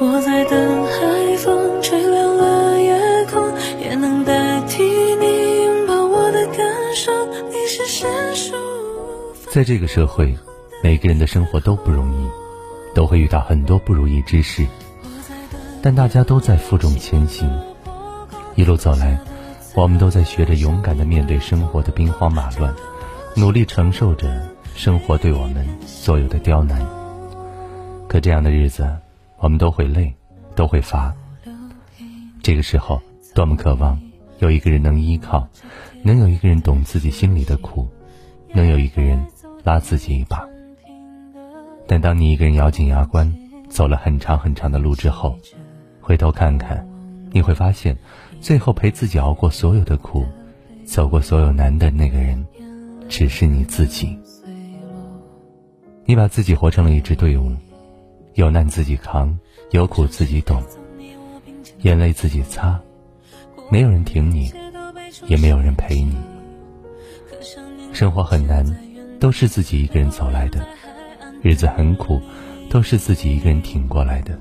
[0.00, 7.10] 我在等海风吹亮了夜空，也能代替你拥抱我的感受。
[7.48, 10.36] 你是现实无法在这个社会，
[10.84, 12.28] 每个人的生活都不容易，
[12.94, 14.64] 都会遇到很多不如意之事，
[15.82, 17.50] 但大家都在负重前行。
[18.54, 19.18] 一路走来，
[19.74, 22.72] 我们都在学着勇敢的面对生活的兵荒马乱，
[23.34, 24.28] 努力承受着
[24.76, 26.86] 生活对我们所有的刁难。
[28.06, 28.88] 可这样的日子，
[29.40, 30.12] 我们都会累，
[30.54, 31.14] 都会乏。
[32.42, 33.00] 这个时候，
[33.34, 34.00] 多么渴望
[34.38, 35.46] 有一个人能依靠，
[36.02, 37.86] 能有一个人懂自己心里的苦，
[38.52, 39.24] 能有一个人
[39.64, 40.46] 拉自己一把。
[41.86, 43.32] 但当你一个人咬紧牙关，
[43.68, 45.38] 走了很长很长的路之后，
[46.00, 46.86] 回头看看，
[47.30, 47.96] 你会发现，
[48.40, 50.24] 最后陪自己熬过所有的苦，
[50.84, 52.44] 走过所有难的那个人，
[53.08, 54.18] 只是你自己。
[56.04, 57.52] 你把自己活成了一支队伍。
[58.34, 59.36] 有难自己扛，
[59.70, 60.62] 有苦自己懂，
[61.82, 62.78] 眼泪自己擦，
[63.70, 64.52] 没有人挺你，
[65.26, 66.16] 也没有人陪你。
[67.92, 68.64] 生活很难，
[69.18, 70.60] 都是自己一个人走来的；
[71.42, 72.20] 日子很苦，
[72.70, 74.38] 都是自己一个人挺过来的。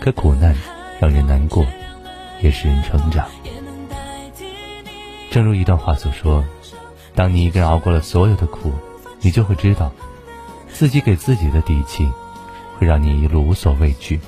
[0.00, 0.54] 可苦难
[0.98, 1.66] 让人难过，
[2.40, 3.28] 也使人成长。
[5.30, 6.44] 正如一段话所说
[7.14, 8.72] ：“当你一个人熬过了所有的苦，
[9.20, 9.92] 你就会知道，
[10.68, 12.08] 自己给自己的底气。”
[12.78, 14.20] 会让你一路无所畏惧，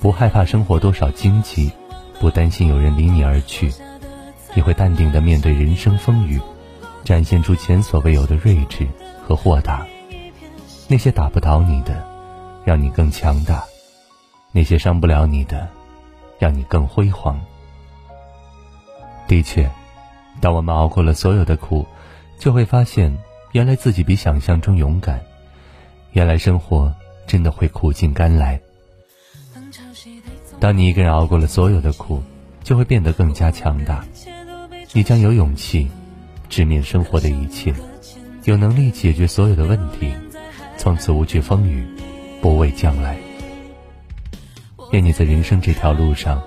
[0.00, 1.70] 不害怕生活多少荆棘，
[2.20, 3.72] 不担心有人离你而去，
[4.54, 6.40] 你会淡定的面对人生风雨，
[7.04, 8.86] 展现出前所未有的睿智
[9.26, 9.86] 和豁达。
[10.88, 12.04] 那些打不倒你的，
[12.64, 13.64] 让你更强大；
[14.52, 15.68] 那些伤不了你的，
[16.38, 17.40] 让你更辉煌。
[19.26, 19.70] 的确，
[20.40, 21.86] 当我们熬过了所有的苦，
[22.38, 23.16] 就会发现，
[23.52, 25.20] 原来自己比想象中勇敢，
[26.12, 26.94] 原来生活。
[27.26, 28.60] 真的会苦尽甘来。
[30.60, 32.22] 当你一个人熬过了所有的苦，
[32.62, 34.04] 就会变得更加强大。
[34.92, 35.90] 你将有勇气
[36.48, 37.74] 直面生活的一切，
[38.44, 40.12] 有能力解决所有的问题，
[40.76, 41.84] 从此无惧风雨，
[42.40, 43.18] 不畏将来。
[44.92, 46.40] 愿你在人生这条路上，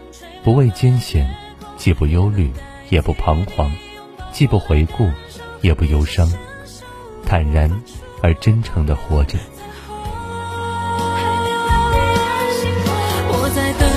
[0.44, 1.30] 不畏艰险，
[1.76, 2.50] 既不忧虑，
[2.90, 3.70] 也不彷徨，
[4.32, 5.10] 既不回顾，
[5.62, 6.32] 也不忧伤，
[7.26, 7.70] 坦然
[8.22, 9.38] 而真诚的活着。
[13.58, 13.97] 在等。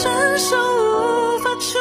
[0.00, 1.76] 伸手无法触